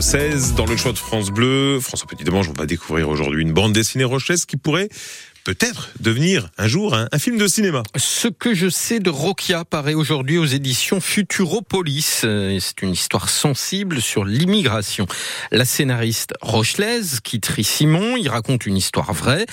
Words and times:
16 0.00 0.54
dans 0.54 0.64
le 0.64 0.76
choix 0.76 0.92
de 0.92 0.96
France 0.96 1.32
Bleu. 1.32 1.80
François 1.80 2.06
Petit-Demange, 2.06 2.48
on 2.48 2.52
va 2.52 2.66
découvrir 2.66 3.08
aujourd'hui 3.08 3.42
une 3.42 3.52
bande 3.52 3.72
dessinée 3.72 4.04
rochelaise 4.04 4.46
qui 4.46 4.56
pourrait 4.56 4.88
peut-être 5.48 5.92
devenir 5.98 6.50
un 6.58 6.68
jour 6.68 6.94
un, 6.94 7.08
film 7.18 7.38
de 7.38 7.46
cinéma. 7.46 7.82
Ce 7.96 8.28
que 8.28 8.52
je 8.52 8.68
sais 8.68 9.00
de 9.00 9.08
Rokia 9.08 9.64
paraît 9.64 9.94
aujourd'hui 9.94 10.36
aux 10.36 10.44
éditions 10.44 11.00
Futuropolis. 11.00 12.20
Euh, 12.24 12.58
c'est 12.60 12.82
une 12.82 12.90
histoire 12.90 13.30
sensible 13.30 14.02
sur 14.02 14.26
l'immigration. 14.26 15.06
La 15.50 15.64
scénariste 15.64 16.34
rochelaise, 16.42 17.20
Kitri 17.24 17.64
Simon, 17.64 18.18
y 18.18 18.28
raconte 18.28 18.66
une 18.66 18.76
histoire 18.76 19.14
vraie. 19.14 19.46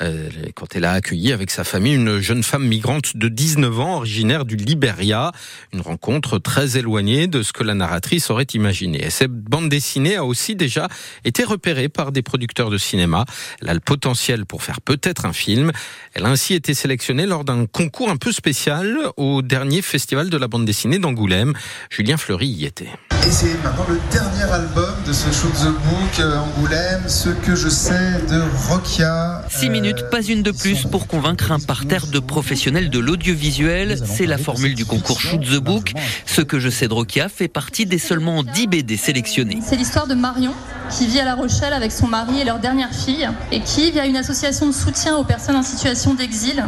Euh, 0.00 0.30
quand 0.54 0.76
elle 0.76 0.86
a 0.86 0.92
accueilli 0.92 1.30
avec 1.30 1.50
sa 1.50 1.62
famille 1.62 1.94
une 1.94 2.20
jeune 2.20 2.42
femme 2.42 2.66
migrante 2.66 3.14
de 3.14 3.28
19 3.28 3.80
ans, 3.80 3.96
originaire 3.96 4.46
du 4.46 4.56
Liberia. 4.56 5.30
Une 5.74 5.82
rencontre 5.82 6.38
très 6.38 6.78
éloignée 6.78 7.26
de 7.26 7.42
ce 7.42 7.52
que 7.52 7.64
la 7.64 7.74
narratrice 7.74 8.30
aurait 8.30 8.46
imaginé. 8.54 9.04
Et 9.04 9.10
cette 9.10 9.34
bande 9.34 9.68
dessinée 9.68 10.16
a 10.16 10.24
aussi 10.24 10.56
déjà 10.56 10.88
été 11.26 11.44
repérée 11.44 11.90
par 11.90 12.12
des 12.12 12.22
producteurs 12.22 12.70
de 12.70 12.78
cinéma. 12.78 13.26
Elle 13.60 13.68
a 13.68 13.74
le 13.74 13.80
potentiel 13.80 14.46
pour 14.46 14.62
faire 14.62 14.80
peut-être 14.80 15.26
un 15.26 15.33
film. 15.34 15.72
Elle 16.14 16.24
a 16.24 16.28
ainsi 16.28 16.54
été 16.54 16.72
sélectionnée 16.72 17.26
lors 17.26 17.44
d'un 17.44 17.66
concours 17.66 18.08
un 18.08 18.16
peu 18.16 18.32
spécial 18.32 18.96
au 19.16 19.42
dernier 19.42 19.82
festival 19.82 20.30
de 20.30 20.36
la 20.36 20.48
bande 20.48 20.64
dessinée 20.64 20.98
d'Angoulême. 20.98 21.52
Julien 21.90 22.16
Fleury 22.16 22.46
y 22.46 22.64
était. 22.64 22.90
Et 23.26 23.30
c'est 23.30 23.54
maintenant 23.62 23.86
le 23.88 23.98
dernier 24.12 24.42
album 24.52 24.94
de 25.06 25.12
ce 25.14 25.32
Shoot 25.32 25.52
the 25.54 25.72
Book 25.88 26.20
euh, 26.20 26.40
Angoulême, 26.40 27.08
ce 27.08 27.30
que 27.30 27.54
je 27.56 27.70
sais 27.70 28.20
de 28.28 28.42
Rokia. 28.68 29.42
Six 29.48 29.70
minutes, 29.70 30.10
pas 30.10 30.22
une 30.22 30.42
de 30.42 30.50
plus 30.50 30.84
pour 30.84 31.06
convaincre 31.06 31.50
un 31.50 31.58
parterre 31.58 32.06
de 32.06 32.18
professionnels 32.18 32.90
de 32.90 32.98
l'audiovisuel. 32.98 33.98
C'est 34.04 34.26
la 34.26 34.36
formule 34.36 34.74
du 34.74 34.84
concours 34.84 35.22
Shoot 35.22 35.40
the 35.40 35.56
Book. 35.56 35.94
Ce 36.26 36.42
que 36.42 36.58
je 36.58 36.68
sais 36.68 36.86
de 36.86 36.92
Rokia 36.92 37.30
fait 37.30 37.48
partie 37.48 37.86
des 37.86 37.98
seulement 37.98 38.42
10 38.42 38.66
BD 38.66 38.98
sélectionnés. 38.98 39.60
C'est 39.66 39.76
l'histoire 39.76 40.06
de 40.06 40.14
Marion 40.14 40.52
qui 40.90 41.06
vit 41.06 41.20
à 41.20 41.24
La 41.24 41.34
Rochelle 41.34 41.72
avec 41.72 41.92
son 41.92 42.06
mari 42.06 42.42
et 42.42 42.44
leur 42.44 42.58
dernière 42.58 42.92
fille 42.92 43.26
et 43.50 43.60
qui, 43.60 43.90
via 43.90 44.04
une 44.04 44.16
association 44.16 44.66
de 44.66 44.72
soutien 44.72 45.16
aux 45.16 45.24
personnes 45.24 45.56
en 45.56 45.62
situation 45.62 46.12
d'exil, 46.12 46.62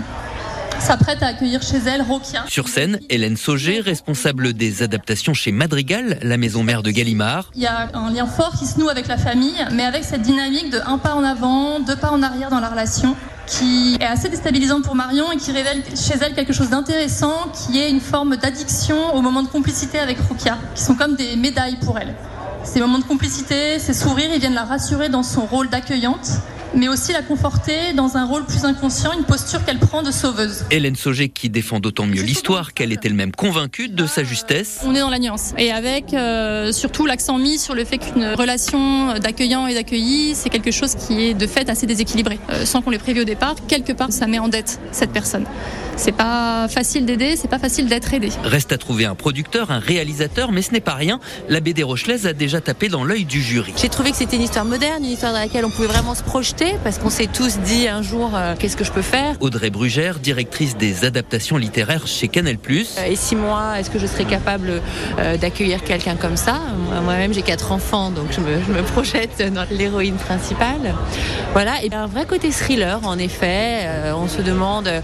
s'apprête 0.86 1.20
à 1.20 1.26
accueillir 1.26 1.62
chez 1.62 1.78
elle 1.78 2.00
Rokia. 2.00 2.44
Sur 2.46 2.68
scène, 2.68 3.00
Hélène 3.10 3.36
Sauger, 3.36 3.80
responsable 3.80 4.52
des 4.52 4.84
adaptations 4.84 5.34
chez 5.34 5.50
Madrigal, 5.50 6.16
la 6.22 6.36
maison 6.36 6.62
mère 6.62 6.84
de 6.84 6.92
Gallimard. 6.92 7.50
Il 7.56 7.62
y 7.62 7.66
a 7.66 7.88
un 7.92 8.12
lien 8.12 8.24
fort 8.24 8.52
qui 8.56 8.66
se 8.66 8.78
noue 8.78 8.88
avec 8.88 9.08
la 9.08 9.16
famille, 9.16 9.66
mais 9.72 9.82
avec 9.82 10.04
cette 10.04 10.22
dynamique 10.22 10.70
de 10.70 10.78
un 10.86 10.98
pas 10.98 11.14
en 11.14 11.24
avant, 11.24 11.80
deux 11.80 11.96
pas 11.96 12.12
en 12.12 12.22
arrière 12.22 12.50
dans 12.50 12.60
la 12.60 12.68
relation 12.68 13.16
qui 13.48 13.96
est 14.00 14.04
assez 14.04 14.28
déstabilisante 14.28 14.84
pour 14.84 14.94
Marion 14.94 15.32
et 15.32 15.36
qui 15.36 15.50
révèle 15.50 15.82
chez 15.96 16.14
elle 16.20 16.34
quelque 16.34 16.52
chose 16.52 16.70
d'intéressant, 16.70 17.50
qui 17.52 17.80
est 17.80 17.90
une 17.90 18.00
forme 18.00 18.36
d'addiction 18.36 19.12
au 19.16 19.22
moment 19.22 19.42
de 19.42 19.48
complicité 19.48 19.98
avec 19.98 20.18
Rokia, 20.28 20.56
qui 20.76 20.84
sont 20.84 20.94
comme 20.94 21.16
des 21.16 21.34
médailles 21.34 21.78
pour 21.84 21.98
elle. 21.98 22.14
Ces 22.62 22.78
moments 22.78 22.98
de 22.98 23.04
complicité, 23.04 23.80
ces 23.80 23.92
sourires, 23.92 24.30
ils 24.32 24.40
viennent 24.40 24.54
la 24.54 24.64
rassurer 24.64 25.08
dans 25.08 25.24
son 25.24 25.46
rôle 25.46 25.68
d'accueillante 25.68 26.28
mais 26.77 26.88
aussi 26.88 27.12
la 27.12 27.22
conforter 27.22 27.94
dans 27.94 28.16
un 28.16 28.24
rôle 28.27 28.44
plus 28.44 28.64
inconscient, 28.64 29.12
une 29.19 29.24
posture 29.24 29.64
qu'elle 29.64 29.78
prend 29.78 30.02
de 30.02 30.10
sauveuse. 30.10 30.64
Hélène 30.70 30.94
Sauger 30.94 31.30
qui 31.30 31.48
défend 31.48 31.80
d'autant 31.80 32.06
mieux 32.06 32.22
l'histoire 32.22 32.74
qu'elle 32.74 32.92
est 32.92 33.05
elle-même 33.05 33.32
convaincue 33.32 33.88
de 33.88 34.06
sa 34.06 34.22
justesse. 34.22 34.80
On 34.84 34.94
est 34.94 35.00
dans 35.00 35.10
la 35.10 35.19
nuance. 35.19 35.54
Et 35.56 35.72
avec 35.72 36.12
euh, 36.12 36.72
surtout 36.72 37.06
l'accent 37.06 37.38
mis 37.38 37.58
sur 37.58 37.74
le 37.74 37.84
fait 37.84 37.98
qu'une 37.98 38.27
relation 38.34 39.19
d'accueillant 39.19 39.66
et 39.66 39.74
d'accueilli, 39.74 40.34
c'est 40.34 40.50
quelque 40.50 40.70
chose 40.70 40.94
qui 40.94 41.24
est 41.24 41.34
de 41.34 41.47
fait 41.47 41.69
assez 41.70 41.86
déséquilibré. 41.86 42.38
Euh, 42.50 42.66
sans 42.66 42.82
qu'on 42.82 42.91
l'ait 42.91 42.98
prévu 42.98 43.22
au 43.22 43.24
départ, 43.24 43.54
quelque 43.66 43.92
part, 43.92 44.12
ça 44.12 44.27
met 44.27 44.38
en 44.38 44.48
dette 44.48 44.78
cette 44.92 45.10
personne. 45.10 45.47
C'est 45.97 46.12
pas 46.12 46.69
facile 46.69 47.06
d'aider, 47.06 47.36
c'est 47.36 47.48
pas 47.48 47.58
facile 47.58 47.86
d'être 47.88 48.12
aidé. 48.12 48.28
Reste 48.44 48.70
à 48.72 48.78
trouver 48.78 49.06
un 49.06 49.14
producteur, 49.14 49.70
un 49.70 49.78
réalisateur, 49.78 50.52
mais 50.52 50.60
ce 50.60 50.72
n'est 50.72 50.80
pas 50.80 50.94
rien. 50.94 51.20
La 51.48 51.60
BD 51.60 51.82
Rochelaise 51.82 52.27
a 52.27 52.34
déjà 52.34 52.60
tapé 52.60 52.88
dans 52.88 53.02
l'œil 53.02 53.24
du 53.24 53.41
jury. 53.41 53.72
J'ai 53.80 53.88
trouvé 53.88 54.10
que 54.10 54.19
c'était 54.19 54.36
une 54.36 54.42
histoire 54.42 54.66
moderne, 54.66 55.04
une 55.04 55.12
histoire 55.12 55.32
dans 55.32 55.38
laquelle 55.38 55.64
on 55.64 55.70
pouvait 55.70 55.88
vraiment 55.88 56.14
se 56.14 56.22
projeter, 56.22 56.66
parce 56.83 56.98
qu'on 56.98 57.11
s'est 57.11 57.28
tous 57.33 57.59
dit 57.59 57.89
un 57.89 58.03
jour 58.03 58.31
euh, 58.34 58.55
qu'est-ce 58.59 58.77
que 58.77 58.84
je 58.84 58.92
peux 58.92 59.03
faire? 59.03 59.36
Audrey 59.41 59.70
Brugère, 59.70 60.19
directrice 60.19 60.77
des 60.77 61.05
adaptations 61.05 61.56
littéraires 61.56 62.06
chez 62.06 62.28
Canal+. 62.28 62.56
Euh, 62.69 63.04
et 63.06 63.16
si 63.16 63.37
moi, 63.37 63.78
est-ce 63.78 63.91
que 63.91 63.99
je 63.99 64.06
serais 64.06 64.25
capable 64.25 64.82
euh, 65.19 65.37
d'accueillir 65.37 65.82
quelqu'un 65.82 66.16
comme 66.16 66.37
ça? 66.37 66.60
Moi-même, 67.05 67.32
j'ai 67.32 67.43
quatre 67.43 67.72
enfants, 67.72 68.10
donc 68.10 68.26
je 68.31 68.41
me, 68.41 68.60
je 68.66 68.72
me 68.72 68.82
projette 68.82 69.43
dans 69.53 69.66
l'héroïne 69.71 70.16
principale. 70.16 70.94
Voilà, 71.53 71.82
et 71.82 71.93
un 71.93 72.06
vrai 72.06 72.26
côté 72.26 72.50
thriller, 72.50 73.00
en 73.05 73.19
effet. 73.19 73.81
Euh, 73.84 74.12
on 74.15 74.28
se 74.28 74.43
demande 74.43 74.88
euh, 74.88 75.00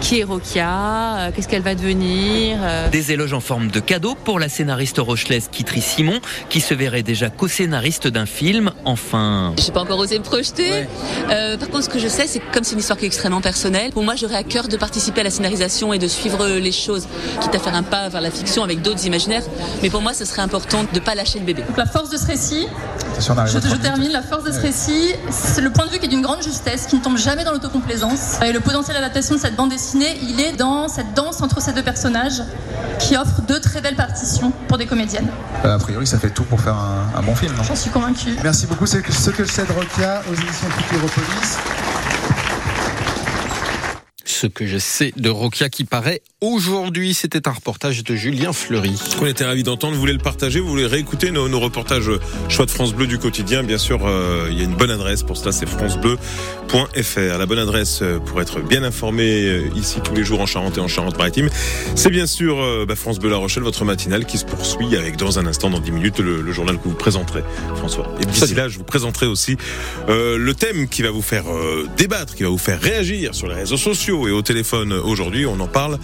qui 0.00 0.20
est 0.20 0.24
Rokia, 0.24 1.18
euh, 1.18 1.30
qu'est-ce 1.34 1.48
qu'elle 1.48 1.62
va 1.62 1.74
devenir. 1.74 2.58
Des 2.92 3.12
éloges 3.12 3.32
en 3.32 3.40
forme 3.40 3.68
de 3.68 3.80
cadeau 3.80 4.14
pour 4.14 4.38
la 4.38 4.48
scénariste 4.48 4.98
rochelaise 4.98 5.48
Kitri 5.50 5.80
Simon, 5.80 6.20
qui 6.48 6.60
se 6.60 6.74
verrait 6.74 7.02
déjà 7.02 7.28
co-scénariste 7.30 8.08
d'un 8.08 8.26
film. 8.26 8.70
Enfin. 8.84 9.54
J'ai 9.56 9.72
pas 9.72 9.80
encore 9.80 9.98
osé 9.98 10.18
me 10.18 10.24
projeter. 10.24 10.70
Ouais. 10.70 10.88
Euh, 11.30 11.56
par 11.56 11.68
contre, 11.70 11.84
ce 11.84 11.88
que 11.88 11.98
je 11.98 12.08
sais, 12.08 12.26
c'est 12.26 12.38
que 12.38 12.52
comme 12.52 12.64
c'est 12.64 12.74
une 12.74 12.80
histoire 12.80 12.98
qui 12.98 13.04
est 13.04 13.08
extrêmement 13.08 13.40
personnelle, 13.40 13.92
pour 13.92 14.02
moi, 14.02 14.14
j'aurais 14.16 14.36
à 14.36 14.44
cœur 14.44 14.68
de 14.68 14.76
participer 14.76 15.20
à 15.20 15.24
la 15.24 15.30
scénarisation 15.30 15.92
et 15.92 15.98
de 15.98 16.08
suivre 16.08 16.46
les 16.46 16.72
choses, 16.72 17.06
quitte 17.40 17.54
à 17.54 17.58
faire 17.58 17.74
un 17.74 17.82
pas 17.82 18.08
vers 18.08 18.20
la 18.20 18.30
fiction 18.30 18.62
avec 18.62 18.82
d'autres 18.82 19.06
imaginaires. 19.06 19.42
Mais 19.82 19.90
pour 19.90 20.02
moi, 20.02 20.14
ce 20.14 20.24
serait 20.24 20.42
important 20.42 20.84
de 20.92 21.00
pas 21.00 21.14
lâcher 21.14 21.38
le 21.38 21.44
bébé. 21.44 21.62
Donc 21.62 21.76
la 21.76 21.86
force 21.86 22.10
de 22.10 22.16
ce 22.16 22.26
récit, 22.26 22.66
je, 23.20 23.68
je 23.68 23.74
termine, 23.76 24.12
la 24.12 24.22
force 24.22 24.44
de 24.44 24.52
ce 24.52 24.60
récit, 24.60 25.14
c'est 25.30 25.60
le 25.60 25.70
point 25.70 25.86
de 25.86 25.90
vue 25.90 25.98
qui 25.98 26.06
est 26.06 26.08
d'une 26.08 26.22
grande 26.22 26.42
justesse, 26.42 26.86
qui 26.86 26.96
ne 26.96 27.00
tombe 27.02 27.16
jamais 27.16 27.44
dans 27.44 27.52
l'autocomplaisance. 27.52 28.40
Et 28.44 28.52
le 28.52 28.60
potentiel 28.60 28.96
d'adaptation 28.96 29.34
de 29.34 29.40
cette 29.40 29.56
bande 29.56 29.70
dessinée, 29.70 30.18
il 30.22 30.40
est 30.40 30.52
dans 30.52 30.88
cette 30.88 31.14
danse 31.14 31.40
entre 31.42 31.60
ces 31.60 31.72
deux 31.72 31.82
personnages 31.82 32.42
qui 32.98 33.16
offre 33.16 33.40
deux 33.46 33.60
très 33.60 33.80
belles 33.80 33.96
partitions 33.96 34.52
pour 34.68 34.78
des 34.78 34.86
comédiennes. 34.86 35.28
Euh, 35.64 35.74
a 35.74 35.78
priori, 35.78 36.06
ça 36.06 36.18
fait 36.18 36.30
tout 36.30 36.44
pour 36.44 36.60
faire 36.60 36.74
un, 36.74 37.18
un 37.18 37.22
bon 37.22 37.34
film. 37.34 37.52
J'en 37.66 37.76
suis 37.76 37.90
convaincue. 37.90 38.36
Merci 38.42 38.66
beaucoup. 38.66 38.86
C'est 38.86 39.02
ce 39.10 39.30
que 39.30 39.44
sais 39.44 39.64
de 39.64 39.72
Rokia 39.72 40.22
aux 40.30 40.34
éditions 40.34 40.68
Futuropolis 40.70 41.58
ce 44.36 44.46
que 44.46 44.66
je 44.66 44.76
sais 44.76 45.14
de 45.16 45.30
Rokia 45.30 45.70
qui 45.70 45.84
paraît 45.84 46.20
aujourd'hui. 46.42 47.14
C'était 47.14 47.48
un 47.48 47.52
reportage 47.52 48.04
de 48.04 48.14
Julien 48.14 48.52
Fleury. 48.52 48.94
On 49.20 49.26
était 49.26 49.44
ravis 49.44 49.62
d'entendre. 49.62 49.94
Vous 49.94 50.00
voulez 50.00 50.12
le 50.12 50.18
partager? 50.18 50.60
Vous 50.60 50.68
voulez 50.68 50.84
réécouter 50.84 51.30
nos, 51.30 51.48
nos 51.48 51.58
reportages 51.58 52.10
choix 52.50 52.66
de 52.66 52.70
France 52.70 52.94
Bleu 52.94 53.06
du 53.06 53.18
quotidien? 53.18 53.62
Bien 53.62 53.78
sûr, 53.78 54.00
euh, 54.04 54.48
il 54.50 54.58
y 54.58 54.60
a 54.60 54.64
une 54.64 54.74
bonne 54.74 54.90
adresse 54.90 55.22
pour 55.22 55.38
cela, 55.38 55.52
c'est 55.52 55.66
francebleu.fr. 55.66 57.38
La 57.38 57.46
bonne 57.46 57.58
adresse 57.58 58.02
pour 58.26 58.42
être 58.42 58.60
bien 58.60 58.82
informé 58.82 59.46
euh, 59.46 59.70
ici 59.74 60.00
tous 60.04 60.14
les 60.14 60.24
jours 60.24 60.40
en 60.40 60.46
Charente 60.46 60.76
et 60.76 60.80
en 60.80 60.88
Charente-Maritime, 60.88 61.48
c'est 61.94 62.10
bien 62.10 62.26
sûr 62.26 62.60
euh, 62.60 62.84
bah, 62.86 62.94
France 62.94 63.18
Bleu 63.18 63.30
La 63.30 63.38
Rochelle, 63.38 63.62
votre 63.62 63.86
matinale 63.86 64.26
qui 64.26 64.36
se 64.36 64.44
poursuit 64.44 64.96
avec 64.96 65.16
dans 65.16 65.38
un 65.38 65.46
instant, 65.46 65.70
dans 65.70 65.80
10 65.80 65.92
minutes, 65.92 66.18
le, 66.18 66.42
le 66.42 66.52
journal 66.52 66.76
que 66.76 66.88
vous 66.88 66.94
présenterez, 66.94 67.42
François. 67.76 68.14
Et 68.20 68.26
d'ici 68.26 68.54
là, 68.54 68.68
je 68.68 68.76
vous 68.76 68.84
présenterai 68.84 69.26
aussi 69.26 69.56
euh, 70.10 70.36
le 70.36 70.54
thème 70.54 70.88
qui 70.88 71.00
va 71.00 71.10
vous 71.10 71.22
faire 71.22 71.44
débattre, 71.96 72.34
qui 72.34 72.42
va 72.42 72.50
vous 72.50 72.58
faire 72.58 72.80
réagir 72.80 73.34
sur 73.34 73.48
les 73.48 73.54
réseaux 73.54 73.76
sociaux 73.76 74.25
et 74.26 74.32
au 74.32 74.42
téléphone 74.42 74.92
aujourd'hui. 74.92 75.46
On 75.46 75.58
en 75.60 75.68
parle 75.68 75.98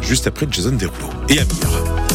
juste 0.00 0.26
après 0.26 0.46
Jason 0.50 0.72
Derulo 0.72 1.08
et 1.28 1.38
Amir. 1.38 2.05